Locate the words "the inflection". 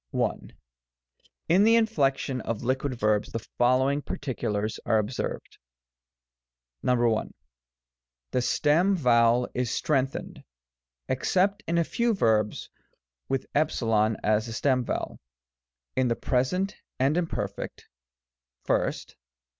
1.63-2.41